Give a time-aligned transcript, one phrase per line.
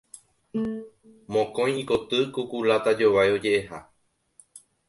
[1.35, 3.79] Mokõi ikoty, ku kuláta jovái oje'eha.